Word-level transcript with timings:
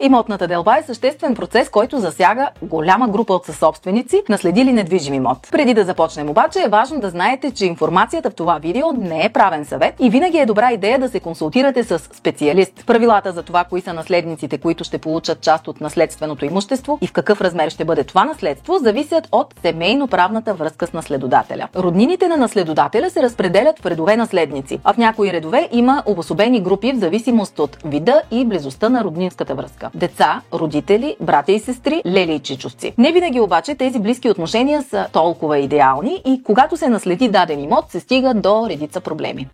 Имотната 0.00 0.48
делба 0.48 0.78
е 0.78 0.82
съществен 0.82 1.34
процес, 1.34 1.68
който 1.68 1.98
засяга 1.98 2.50
голяма 2.62 3.08
група 3.08 3.34
от 3.34 3.44
съсобственици, 3.44 4.22
наследили 4.28 4.72
недвижим 4.72 5.14
имот. 5.14 5.48
Преди 5.52 5.74
да 5.74 5.84
започнем 5.84 6.30
обаче 6.30 6.58
е 6.66 6.68
важно 6.68 7.00
да 7.00 7.10
знаете, 7.10 7.50
че 7.50 7.66
информацията 7.66 8.30
в 8.30 8.34
това 8.34 8.58
видео 8.58 8.92
не 8.92 9.24
е 9.24 9.28
правен 9.28 9.64
съвет 9.64 9.94
и 10.00 10.10
винаги 10.10 10.38
е 10.38 10.46
добра 10.46 10.72
идея 10.72 10.98
да 10.98 11.08
се 11.08 11.20
консултирате 11.20 11.84
с 11.84 11.98
специалист. 11.98 12.86
Правилата 12.86 13.32
за 13.32 13.42
това, 13.42 13.64
кои 13.64 13.80
са 13.80 13.92
наследниците, 13.92 14.58
които 14.58 14.84
ще 14.84 14.98
получат 14.98 15.40
част 15.40 15.68
от 15.68 15.80
наследственото 15.80 16.44
имущество 16.44 16.98
и 17.00 17.06
в 17.06 17.12
какъв 17.12 17.40
размер 17.40 17.70
ще 17.70 17.84
бъде 17.84 18.04
това 18.04 18.24
наследство, 18.24 18.78
зависят 18.78 19.28
от 19.32 19.54
семейно-правната 19.62 20.54
връзка 20.54 20.86
с 20.86 20.92
наследодателя. 20.92 21.68
Роднините 21.76 22.28
на 22.28 22.36
наследодателя 22.36 23.10
се 23.10 23.22
разпределят 23.22 23.78
в 23.78 23.86
редове 23.86 24.16
наследници, 24.16 24.80
а 24.84 24.92
в 24.92 24.96
някои 24.96 25.32
редове 25.32 25.68
има 25.72 26.02
обособени 26.06 26.60
групи 26.60 26.92
в 26.92 26.98
зависимост 26.98 27.58
от 27.58 27.78
вида 27.84 28.22
и 28.30 28.44
близостта 28.44 28.88
на 28.88 29.04
роднинската 29.04 29.54
връзка 29.54 29.83
връзка. 29.84 29.98
Деца, 29.98 30.40
родители, 30.52 31.16
братя 31.20 31.52
и 31.52 31.60
сестри, 31.60 32.02
лели 32.06 32.34
и 32.34 32.38
чичовци. 32.38 32.94
Не 32.98 33.12
винаги 33.12 33.40
обаче 33.40 33.74
тези 33.74 33.98
близки 33.98 34.30
отношения 34.30 34.82
са 34.82 35.08
толкова 35.12 35.58
идеални 35.58 36.22
и 36.26 36.42
когато 36.42 36.76
се 36.76 36.88
наследи 36.88 37.28
даден 37.28 37.60
имот, 37.60 37.84
се 37.90 38.00
стига 38.00 38.34
до 38.34 38.66
редица 38.68 39.00
проблеми. 39.00 39.48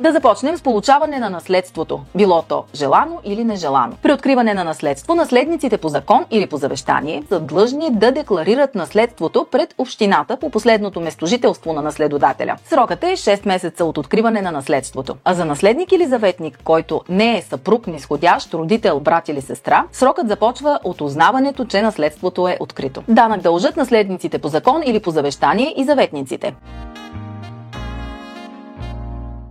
Да 0.00 0.12
започнем 0.12 0.56
с 0.56 0.62
получаване 0.62 1.18
на 1.18 1.30
наследството, 1.30 2.00
било 2.14 2.42
то 2.42 2.64
желано 2.74 3.18
или 3.24 3.44
нежелано. 3.44 3.92
При 4.02 4.12
откриване 4.12 4.54
на 4.54 4.64
наследство, 4.64 5.14
наследниците 5.14 5.78
по 5.78 5.88
закон 5.88 6.24
или 6.30 6.46
по 6.46 6.56
завещание 6.56 7.22
са 7.28 7.40
длъжни 7.40 7.90
да 7.90 8.12
декларират 8.12 8.74
наследството 8.74 9.46
пред 9.50 9.74
общината 9.78 10.36
по 10.36 10.50
последното 10.50 11.00
местожителство 11.00 11.72
на 11.72 11.82
наследодателя. 11.82 12.56
Срокът 12.64 13.04
е 13.04 13.06
6 13.06 13.46
месеца 13.46 13.84
от 13.84 13.98
откриване 13.98 14.42
на 14.42 14.52
наследството. 14.52 15.16
А 15.24 15.34
за 15.34 15.44
наследник 15.44 15.92
или 15.92 16.06
заветник, 16.06 16.60
който 16.64 17.02
не 17.08 17.38
е 17.38 17.42
съпруг, 17.42 17.86
нисходящ, 17.86 18.54
родител, 18.54 19.00
брат 19.00 19.28
или 19.28 19.40
сестра, 19.40 19.84
срокът 19.92 20.28
започва 20.28 20.80
от 20.84 21.00
узнаването, 21.00 21.64
че 21.64 21.82
наследството 21.82 22.48
е 22.48 22.56
открито. 22.60 23.02
Данък 23.08 23.40
дължат 23.40 23.76
наследниците 23.76 24.38
по 24.38 24.48
закон 24.48 24.82
или 24.86 25.00
по 25.00 25.10
завещание 25.10 25.74
и 25.76 25.84
заветниците. 25.84 26.54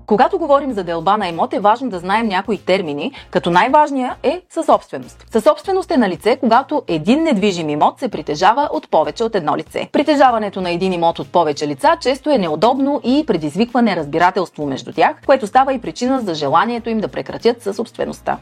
Когато 0.08 0.38
говорим 0.38 0.74
за 0.74 0.84
делба 0.84 1.18
на 1.18 1.28
имот 1.28 1.54
е 1.54 1.60
важно 1.60 1.90
да 1.90 2.00
знаем 2.00 2.28
някои 2.28 2.58
термини, 2.58 3.12
като 3.32 3.50
най-важния 3.50 4.16
е 4.24 4.42
съсобственост. 4.50 5.26
Съсобственост 5.32 5.92
е 5.92 5.98
на 5.98 6.10
лице, 6.10 6.38
когато 6.40 6.84
един 6.88 7.24
недвижим 7.24 7.70
имот 7.70 8.00
се 8.00 8.10
притежава 8.10 8.70
от 8.72 8.90
повече 8.90 9.24
от 9.24 9.36
едно 9.36 9.58
лице. 9.58 9.90
Притежаването 9.92 10.62
на 10.62 10.70
един 10.70 10.94
имот 10.94 11.20
от 11.20 11.32
повече 11.32 11.68
лица 11.68 11.98
често 12.02 12.30
е 12.30 12.38
неудобно 12.38 13.02
и 13.04 13.24
предизвиква 13.28 13.82
неразбирателство 13.82 14.66
между 14.66 14.94
тях, 14.94 15.16
което 15.26 15.48
става 15.48 15.74
и 15.74 15.82
причина 15.82 16.20
за 16.20 16.34
желанието 16.34 16.90
им 16.90 17.00
да 17.00 17.08
прекратят 17.08 17.62
съсобствеността. 17.62 18.38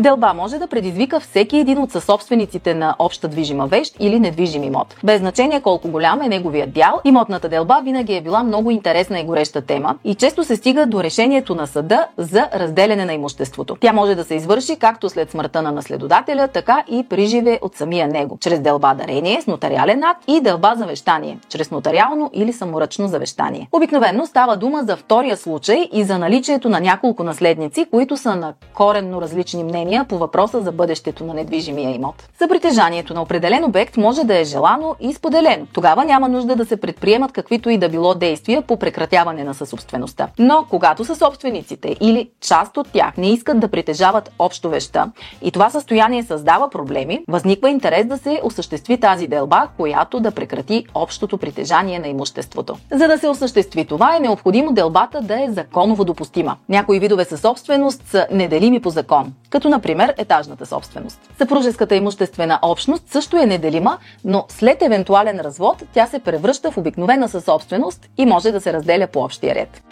Делба 0.00 0.34
може 0.34 0.58
да 0.58 0.66
предизвика 0.66 1.20
всеки 1.20 1.58
един 1.58 1.78
от 1.78 1.90
съсобствениците 1.90 2.74
на 2.74 2.96
обща 2.98 3.28
движима 3.28 3.66
вещ 3.66 3.96
или 4.00 4.20
недвижим 4.20 4.64
имот. 4.64 4.96
Без 5.04 5.20
значение 5.20 5.60
колко 5.60 5.88
голям 5.88 6.22
е 6.22 6.28
неговият 6.28 6.72
дял, 6.72 7.00
имотната 7.04 7.48
делба 7.48 7.80
винаги 7.84 8.16
е 8.16 8.20
била 8.20 8.42
много 8.42 8.70
интересна 8.70 9.20
и 9.20 9.24
гореща 9.24 9.60
тема 9.60 9.96
и 10.04 10.14
често 10.14 10.44
се 10.44 10.56
стига 10.56 10.86
до 10.86 11.02
решението 11.02 11.54
на 11.54 11.66
съда 11.66 12.06
за 12.16 12.48
разделяне 12.54 13.04
на 13.04 13.14
имуществото. 13.14 13.76
Тя 13.80 13.92
може 13.92 14.14
да 14.14 14.24
се 14.24 14.34
извърши 14.34 14.76
както 14.76 15.08
след 15.08 15.30
смъртта 15.30 15.62
на 15.62 15.72
наследодателя, 15.72 16.48
така 16.48 16.84
и 16.88 17.06
при 17.08 17.26
живе 17.26 17.58
от 17.62 17.76
самия 17.76 18.08
него, 18.08 18.38
чрез 18.40 18.60
делба 18.60 18.94
дарение 18.94 19.42
с 19.42 19.46
нотариален 19.46 20.04
акт 20.04 20.24
и 20.28 20.40
делба 20.40 20.74
завещание, 20.76 21.38
чрез 21.48 21.70
нотариално 21.70 22.30
или 22.32 22.52
саморъчно 22.52 23.08
завещание. 23.08 23.68
Обикновено 23.72 24.26
става 24.26 24.56
дума 24.56 24.82
за 24.82 24.96
втория 24.96 25.36
случай 25.36 25.88
и 25.92 26.04
за 26.04 26.18
наличието 26.18 26.68
на 26.68 26.80
няколко 26.80 27.24
наследници, 27.24 27.86
които 27.90 28.16
са 28.16 28.36
на 28.36 28.54
коренно 28.74 29.22
различни 29.22 29.64
мнения 29.64 29.89
решения 29.90 30.08
по 30.08 30.18
въпроса 30.18 30.60
за 30.60 30.72
бъдещето 30.72 31.24
на 31.24 31.34
недвижимия 31.34 31.90
имот. 31.90 32.28
За 32.38 32.48
притежанието 32.48 33.14
на 33.14 33.22
определен 33.22 33.64
обект 33.64 33.96
може 33.96 34.24
да 34.24 34.38
е 34.38 34.44
желано 34.44 34.96
и 35.00 35.14
споделено. 35.14 35.66
Тогава 35.72 36.04
няма 36.04 36.28
нужда 36.28 36.56
да 36.56 36.64
се 36.64 36.76
предприемат 36.76 37.32
каквито 37.32 37.70
и 37.70 37.78
да 37.78 37.88
било 37.88 38.14
действия 38.14 38.62
по 38.62 38.76
прекратяване 38.76 39.44
на 39.44 39.54
съсобствеността. 39.54 40.28
Но 40.38 40.66
когато 40.70 41.04
са 41.04 41.16
собствениците 41.16 41.96
или 42.00 42.30
част 42.40 42.76
от 42.76 42.92
тях 42.92 43.16
не 43.16 43.32
искат 43.32 43.60
да 43.60 43.68
притежават 43.68 44.30
общо 44.38 44.68
веща 44.68 45.10
и 45.42 45.50
това 45.50 45.70
състояние 45.70 46.22
създава 46.22 46.70
проблеми, 46.70 47.24
възниква 47.28 47.70
интерес 47.70 48.06
да 48.06 48.18
се 48.18 48.40
осъществи 48.44 49.00
тази 49.00 49.26
делба, 49.26 49.68
която 49.76 50.20
да 50.20 50.30
прекрати 50.30 50.86
общото 50.94 51.38
притежание 51.38 51.98
на 51.98 52.08
имуществото. 52.08 52.76
За 52.92 53.08
да 53.08 53.18
се 53.18 53.28
осъществи 53.28 53.84
това 53.84 54.16
е 54.16 54.20
необходимо 54.20 54.72
делбата 54.72 55.20
да 55.20 55.44
е 55.44 55.48
законово 55.50 56.04
допустима. 56.04 56.56
Някои 56.68 57.00
видове 57.00 57.24
със 57.24 57.40
собственост 57.40 58.02
са 58.06 58.26
неделими 58.30 58.80
по 58.80 58.90
закон, 58.90 59.32
като 59.50 59.68
например 59.68 60.14
етажната 60.18 60.66
собственост. 60.66 61.20
Съпружеската 61.38 61.96
имуществена 61.96 62.58
общност 62.62 63.08
също 63.08 63.36
е 63.36 63.46
неделима, 63.46 63.98
но 64.24 64.44
след 64.48 64.82
евентуален 64.82 65.40
развод 65.40 65.82
тя 65.92 66.06
се 66.06 66.18
превръща 66.18 66.70
в 66.70 66.76
обикновена 66.76 67.28
съсобственост 67.28 68.08
и 68.18 68.26
може 68.26 68.52
да 68.52 68.60
се 68.60 68.72
разделя 68.72 69.06
по 69.06 69.20
общия 69.20 69.54
ред. 69.54 69.82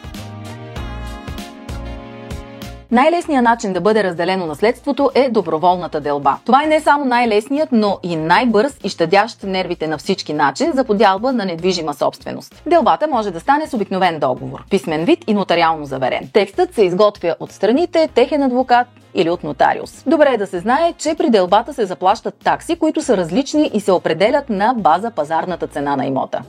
Най-лесният 2.90 3.44
начин 3.44 3.72
да 3.72 3.80
бъде 3.80 4.04
разделено 4.04 4.46
наследството 4.46 5.10
е 5.14 5.30
доброволната 5.30 6.00
делба. 6.00 6.38
Това 6.44 6.64
е 6.64 6.66
не 6.66 6.80
само 6.80 7.04
най-лесният, 7.04 7.68
но 7.72 7.98
и 8.02 8.16
най-бърз 8.16 8.76
и 8.84 8.88
щадящ 8.88 9.42
нервите 9.42 9.86
на 9.86 9.98
всички 9.98 10.32
начин 10.32 10.72
за 10.74 10.84
подялба 10.84 11.32
на 11.32 11.44
недвижима 11.44 11.94
собственост. 11.94 12.62
Делбата 12.66 13.08
може 13.08 13.30
да 13.30 13.40
стане 13.40 13.66
с 13.66 13.74
обикновен 13.74 14.18
договор, 14.18 14.64
писмен 14.70 15.04
вид 15.04 15.24
и 15.26 15.34
нотариално 15.34 15.84
заверен. 15.84 16.30
Текстът 16.32 16.74
се 16.74 16.84
изготвя 16.84 17.34
от 17.40 17.52
страните, 17.52 18.08
техен 18.14 18.42
адвокат 18.42 18.86
или 19.14 19.30
от 19.30 19.44
нотариус. 19.44 20.02
Добре 20.06 20.30
е 20.34 20.38
да 20.38 20.46
се 20.46 20.58
знае, 20.58 20.94
че 20.98 21.14
при 21.14 21.30
делбата 21.30 21.74
се 21.74 21.86
заплащат 21.86 22.34
такси, 22.44 22.76
които 22.76 23.02
са 23.02 23.16
различни 23.16 23.70
и 23.74 23.80
се 23.80 23.92
определят 23.92 24.50
на 24.50 24.74
база 24.76 25.10
пазарната 25.10 25.66
цена 25.66 25.96
на 25.96 26.06
имота. 26.06 26.42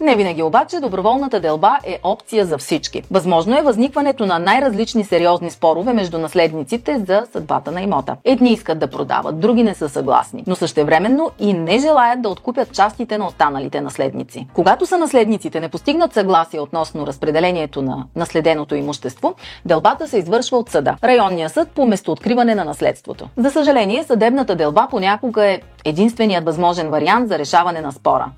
Не 0.00 0.16
винаги 0.16 0.42
обаче 0.42 0.80
доброволната 0.80 1.40
делба 1.40 1.78
е 1.84 1.98
опция 2.02 2.46
за 2.46 2.58
всички. 2.58 3.02
Възможно 3.10 3.58
е 3.58 3.62
възникването 3.62 4.26
на 4.26 4.38
най-различни 4.38 5.04
сериозни 5.04 5.50
спорове 5.50 5.92
между 5.92 6.18
наследниците 6.18 6.98
за 7.06 7.26
съдбата 7.32 7.70
на 7.72 7.82
имота. 7.82 8.16
Едни 8.24 8.52
искат 8.52 8.78
да 8.78 8.90
продават, 8.90 9.40
други 9.40 9.62
не 9.62 9.74
са 9.74 9.88
съгласни, 9.88 10.44
но 10.46 10.56
същевременно 10.56 11.30
и 11.38 11.52
не 11.52 11.78
желаят 11.78 12.22
да 12.22 12.28
откупят 12.28 12.72
частите 12.72 13.18
на 13.18 13.26
останалите 13.26 13.80
наследници. 13.80 14.46
Когато 14.54 14.86
са 14.86 14.98
наследниците 14.98 15.60
не 15.60 15.68
постигнат 15.68 16.12
съгласие 16.12 16.60
относно 16.60 17.06
разпределението 17.06 17.82
на 17.82 18.06
наследеното 18.16 18.74
имущество, 18.74 19.34
делбата 19.64 20.08
се 20.08 20.18
извършва 20.18 20.58
от 20.58 20.68
съда, 20.68 20.96
районния 21.04 21.48
съд 21.48 21.68
по 21.68 21.86
местооткриване 21.86 22.54
на 22.54 22.64
наследството. 22.64 23.28
За 23.36 23.50
съжаление, 23.50 24.04
съдебната 24.04 24.54
делба 24.54 24.88
понякога 24.90 25.44
е 25.44 25.60
единственият 25.84 26.44
възможен 26.44 26.88
вариант 26.88 27.28
за 27.28 27.38
решаване 27.38 27.80
на 27.80 27.92
спора. 27.92 28.30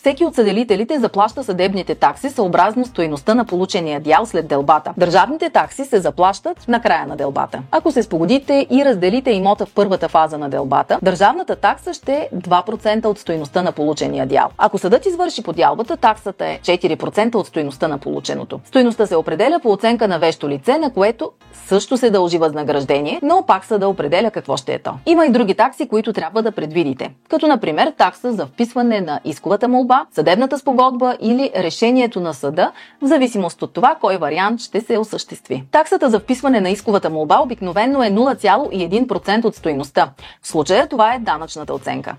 Всеки 0.00 0.24
от 0.24 0.34
съделителите 0.34 0.98
заплаща 0.98 1.44
съдебните 1.44 1.94
такси 1.94 2.30
съобразно 2.30 2.84
стоеността 2.84 3.34
на 3.34 3.44
получения 3.44 4.00
дял 4.00 4.26
след 4.26 4.48
делбата. 4.48 4.94
Държавните 4.96 5.50
такси 5.50 5.84
се 5.84 6.00
заплащат 6.00 6.68
на 6.68 6.80
края 6.82 7.06
на 7.06 7.16
делбата. 7.16 7.62
Ако 7.70 7.92
се 7.92 8.02
спогодите 8.02 8.66
и 8.70 8.84
разделите 8.84 9.30
имота 9.30 9.66
в 9.66 9.74
първата 9.74 10.08
фаза 10.08 10.38
на 10.38 10.48
делбата, 10.48 10.98
държавната 11.02 11.56
такса 11.56 11.94
ще 11.94 12.12
е 12.12 12.28
2% 12.36 13.04
от 13.04 13.18
стоеността 13.18 13.62
на 13.62 13.72
получения 13.72 14.26
дял. 14.26 14.48
Ако 14.58 14.78
съдът 14.78 15.06
извърши 15.06 15.42
подялбата, 15.42 15.96
таксата 15.96 16.46
е 16.46 16.58
4% 16.62 17.34
от 17.34 17.46
стоеността 17.46 17.88
на 17.88 17.98
полученото. 17.98 18.60
Стоеността 18.64 19.06
се 19.06 19.16
определя 19.16 19.60
по 19.62 19.70
оценка 19.70 20.08
на 20.08 20.18
вещо 20.18 20.48
лице, 20.48 20.78
на 20.78 20.92
което 20.92 21.30
също 21.52 21.96
се 21.96 22.10
дължи 22.10 22.38
възнаграждение, 22.38 23.20
но 23.22 23.44
пак 23.46 23.64
съда 23.64 23.88
определя 23.88 24.30
какво 24.30 24.56
ще 24.56 24.74
е 24.74 24.78
то. 24.78 24.92
Има 25.06 25.26
и 25.26 25.30
други 25.30 25.54
такси, 25.54 25.88
които 25.88 26.12
трябва 26.12 26.42
да 26.42 26.52
предвидите, 26.52 27.10
като 27.28 27.46
например 27.46 27.92
такса 27.98 28.32
за 28.32 28.46
вписване 28.46 29.00
на 29.00 29.20
исковата 29.24 29.68
молба, 29.68 29.87
съдебната 30.12 30.58
спогодба 30.58 31.16
или 31.20 31.50
решението 31.56 32.20
на 32.20 32.34
съда, 32.34 32.72
в 33.02 33.06
зависимост 33.06 33.62
от 33.62 33.72
това 33.72 33.96
кой 34.00 34.16
вариант 34.16 34.60
ще 34.60 34.80
се 34.80 34.98
осъществи. 34.98 35.64
Таксата 35.72 36.10
за 36.10 36.20
вписване 36.20 36.60
на 36.60 36.70
исковата 36.70 37.10
молба 37.10 37.40
обикновено 37.40 38.02
е 38.02 38.10
0,1% 38.10 39.44
от 39.44 39.54
стоиността. 39.54 40.10
В 40.42 40.48
случая 40.48 40.86
това 40.88 41.14
е 41.14 41.18
данъчната 41.18 41.74
оценка. 41.74 42.16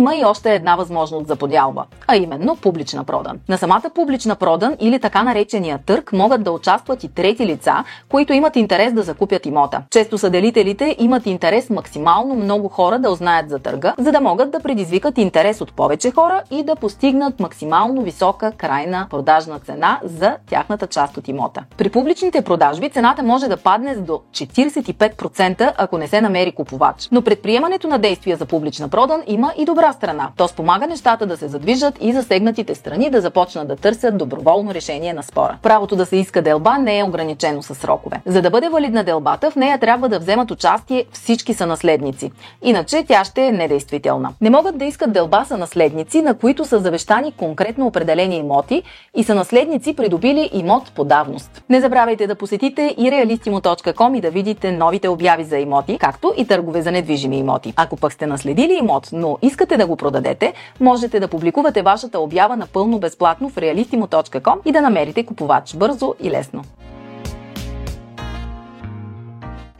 Има 0.00 0.16
и 0.16 0.24
още 0.24 0.54
една 0.54 0.76
възможност 0.76 1.26
за 1.26 1.36
подялба, 1.36 1.84
а 2.06 2.16
именно 2.16 2.56
публична 2.56 3.04
продан. 3.04 3.38
На 3.48 3.58
самата 3.58 3.82
публична 3.94 4.36
продан 4.36 4.76
или 4.80 4.98
така 4.98 5.22
наречения 5.22 5.78
търг 5.86 6.12
могат 6.12 6.42
да 6.42 6.52
участват 6.52 7.04
и 7.04 7.08
трети 7.08 7.46
лица, 7.46 7.84
които 8.08 8.32
имат 8.32 8.56
интерес 8.56 8.92
да 8.92 9.02
закупят 9.02 9.46
имота. 9.46 9.82
Често 9.90 10.18
съделителите 10.18 10.96
имат 10.98 11.26
интерес 11.26 11.70
максимално 11.70 12.34
много 12.34 12.68
хора 12.68 12.98
да 12.98 13.10
узнаят 13.10 13.50
за 13.50 13.58
търга, 13.58 13.94
за 13.98 14.12
да 14.12 14.20
могат 14.20 14.50
да 14.50 14.60
предизвикат 14.60 15.18
интерес 15.18 15.60
от 15.60 15.72
повече 15.72 16.10
хора 16.10 16.42
и 16.50 16.62
да 16.62 16.76
постигнат 16.76 17.40
максимално 17.40 18.02
висока 18.02 18.52
крайна 18.52 19.06
продажна 19.10 19.58
цена 19.58 20.00
за 20.04 20.36
тяхната 20.50 20.86
част 20.86 21.16
от 21.16 21.28
имота. 21.28 21.64
При 21.78 21.88
публичните 21.88 22.42
продажби 22.42 22.90
цената 22.90 23.22
може 23.22 23.48
да 23.48 23.56
падне 23.56 23.94
до 23.94 24.20
45%, 24.32 25.72
ако 25.76 25.98
не 25.98 26.08
се 26.08 26.20
намери 26.20 26.52
купувач. 26.52 27.08
Но 27.12 27.22
предприемането 27.22 27.88
на 27.88 27.98
действия 27.98 28.36
за 28.36 28.46
публична 28.46 28.88
продан 28.88 29.22
има 29.26 29.52
и 29.56 29.64
добра 29.64 29.89
страна. 29.92 30.28
То 30.36 30.48
спомага 30.48 30.86
нещата 30.86 31.26
да 31.26 31.36
се 31.36 31.48
задвижат 31.48 31.94
и 32.00 32.12
засегнатите 32.12 32.74
страни 32.74 33.10
да 33.10 33.20
започнат 33.20 33.68
да 33.68 33.76
търсят 33.76 34.18
доброволно 34.18 34.74
решение 34.74 35.12
на 35.12 35.22
спора. 35.22 35.58
Правото 35.62 35.96
да 35.96 36.06
се 36.06 36.16
иска 36.16 36.42
делба 36.42 36.78
не 36.78 36.98
е 36.98 37.04
ограничено 37.04 37.62
с 37.62 37.74
срокове. 37.74 38.20
За 38.26 38.42
да 38.42 38.50
бъде 38.50 38.68
валидна 38.68 39.04
делбата, 39.04 39.50
в 39.50 39.56
нея 39.56 39.78
трябва 39.78 40.08
да 40.08 40.18
вземат 40.18 40.50
участие 40.50 41.04
всички 41.12 41.54
са 41.54 41.66
наследници. 41.66 42.32
Иначе 42.62 43.04
тя 43.08 43.24
ще 43.24 43.46
е 43.46 43.52
недействителна. 43.52 44.32
Не 44.40 44.50
могат 44.50 44.78
да 44.78 44.84
искат 44.84 45.12
делба 45.12 45.44
са 45.44 45.56
наследници, 45.56 46.22
на 46.22 46.34
които 46.34 46.64
са 46.64 46.78
завещани 46.78 47.32
конкретно 47.32 47.86
определени 47.86 48.36
имоти 48.36 48.82
и 49.16 49.24
са 49.24 49.34
наследници 49.34 49.96
придобили 49.96 50.50
имот 50.52 50.92
по 50.94 51.04
давност. 51.04 51.62
Не 51.68 51.80
забравяйте 51.80 52.26
да 52.26 52.34
посетите 52.34 52.94
и 52.98 53.10
realistimo.com 53.10 54.18
и 54.18 54.20
да 54.20 54.30
видите 54.30 54.72
новите 54.72 55.08
обяви 55.08 55.44
за 55.44 55.58
имоти, 55.58 55.98
както 55.98 56.34
и 56.36 56.46
търгове 56.46 56.82
за 56.82 56.92
недвижими 56.92 57.38
имоти. 57.38 57.72
Ако 57.76 57.96
пък 57.96 58.12
сте 58.12 58.26
наследили 58.26 58.78
имот, 58.80 59.08
но 59.12 59.38
искате 59.42 59.69
да 59.76 59.86
го 59.86 59.96
продадете, 59.96 60.52
можете 60.80 61.20
да 61.20 61.28
публикувате 61.28 61.82
вашата 61.82 62.20
обява 62.20 62.56
напълно 62.56 62.98
безплатно 62.98 63.48
в 63.48 63.56
realistimo.com 63.56 64.58
и 64.64 64.72
да 64.72 64.80
намерите 64.80 65.26
купувач 65.26 65.74
бързо 65.76 66.14
и 66.20 66.30
лесно. 66.30 66.64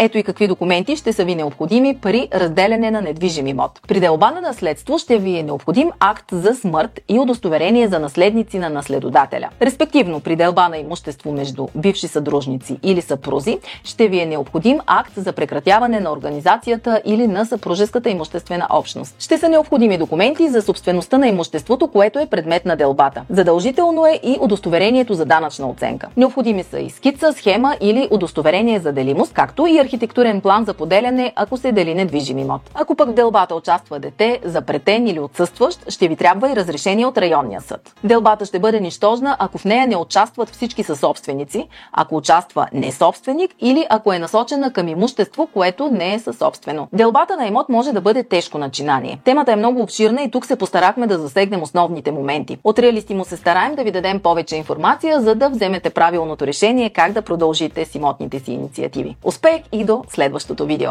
Ето 0.02 0.18
и 0.18 0.22
какви 0.22 0.48
документи 0.48 0.96
ще 0.96 1.12
са 1.12 1.24
ви 1.24 1.34
необходими 1.34 1.96
при 2.02 2.28
разделяне 2.34 2.90
на 2.90 3.00
недвижим 3.00 3.46
имот. 3.46 3.80
При 3.88 4.00
делба 4.00 4.30
на 4.30 4.40
наследство 4.40 4.98
ще 4.98 5.18
ви 5.18 5.38
е 5.38 5.42
необходим 5.42 5.90
акт 5.98 6.24
за 6.32 6.54
смърт 6.54 7.00
и 7.08 7.18
удостоверение 7.18 7.88
за 7.88 7.98
наследници 7.98 8.58
на 8.58 8.70
наследодателя. 8.70 9.48
Респективно, 9.62 10.20
при 10.20 10.36
делба 10.36 10.68
на 10.68 10.78
имущество 10.78 11.32
между 11.32 11.66
бивши 11.74 12.08
съдружници 12.08 12.78
или 12.82 13.02
съпрузи, 13.02 13.58
ще 13.84 14.08
ви 14.08 14.20
е 14.20 14.26
необходим 14.26 14.78
акт 14.86 15.12
за 15.16 15.32
прекратяване 15.32 16.00
на 16.00 16.12
организацията 16.12 17.02
или 17.04 17.26
на 17.26 17.44
съпружеската 17.46 18.10
имуществена 18.10 18.66
общност. 18.70 19.14
Ще 19.18 19.38
са 19.38 19.48
необходими 19.48 19.98
документи 19.98 20.48
за 20.48 20.62
собствеността 20.62 21.18
на 21.18 21.28
имуществото, 21.28 21.88
което 21.88 22.18
е 22.18 22.26
предмет 22.26 22.64
на 22.64 22.76
делбата. 22.76 23.22
Задължително 23.30 24.06
е 24.06 24.20
и 24.22 24.36
удостоверението 24.40 25.14
за 25.14 25.24
данъчна 25.24 25.68
оценка. 25.68 26.08
Необходими 26.16 26.62
са 26.62 26.80
и 26.80 26.90
скица, 26.90 27.32
схема 27.32 27.76
или 27.80 28.08
удостоверение 28.10 28.80
за 28.80 28.92
делимост, 28.92 29.32
както 29.32 29.66
и 29.66 29.89
архитектурен 29.90 30.40
план 30.40 30.64
за 30.64 30.74
поделяне, 30.74 31.32
ако 31.36 31.56
се 31.56 31.72
дели 31.72 31.94
недвижим 31.94 32.38
имот. 32.38 32.60
Ако 32.74 32.94
пък 32.94 33.08
в 33.08 33.12
делбата 33.12 33.54
участва 33.54 33.98
дете, 33.98 34.40
запретен 34.44 35.06
или 35.06 35.20
отсъстващ, 35.20 35.90
ще 35.90 36.08
ви 36.08 36.16
трябва 36.16 36.50
и 36.50 36.56
разрешение 36.56 37.06
от 37.06 37.18
районния 37.18 37.60
съд. 37.60 37.94
Делбата 38.04 38.46
ще 38.46 38.58
бъде 38.58 38.80
нищожна, 38.80 39.36
ако 39.38 39.58
в 39.58 39.64
нея 39.64 39.86
не 39.86 39.96
участват 39.96 40.48
всички 40.48 40.82
съсобственици, 40.82 41.68
ако 41.92 42.16
участва 42.16 42.66
несобственик 42.72 43.54
или 43.60 43.86
ако 43.90 44.12
е 44.12 44.18
насочена 44.18 44.72
към 44.72 44.88
имущество, 44.88 45.46
което 45.46 45.88
не 45.88 46.14
е 46.14 46.18
съсобствено. 46.18 46.88
Делбата 46.92 47.36
на 47.36 47.46
имот 47.46 47.68
може 47.68 47.92
да 47.92 48.00
бъде 48.00 48.24
тежко 48.24 48.58
начинание. 48.58 49.20
Темата 49.24 49.52
е 49.52 49.56
много 49.56 49.82
обширна 49.82 50.22
и 50.22 50.30
тук 50.30 50.46
се 50.46 50.56
постарахме 50.56 51.06
да 51.06 51.18
засегнем 51.18 51.62
основните 51.62 52.12
моменти. 52.12 52.58
От 52.64 52.78
реалисти 52.78 53.14
му 53.14 53.24
се 53.24 53.36
стараем 53.36 53.74
да 53.74 53.84
ви 53.84 53.90
дадем 53.90 54.20
повече 54.20 54.56
информация, 54.56 55.20
за 55.20 55.34
да 55.34 55.48
вземете 55.48 55.90
правилното 55.90 56.46
решение 56.46 56.90
как 56.90 57.12
да 57.12 57.22
продължите 57.22 57.84
с 57.84 57.94
имотните 57.94 58.38
си 58.38 58.52
инициативи. 58.52 59.16
Успех 59.24 59.62
до 59.84 60.04
следващото 60.08 60.66
видео! 60.66 60.90